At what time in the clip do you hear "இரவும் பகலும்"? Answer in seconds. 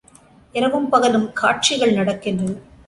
0.55-1.29